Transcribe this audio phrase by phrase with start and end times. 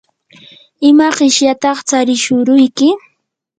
[0.89, 2.87] ¿ima qishyataq charishuruyki?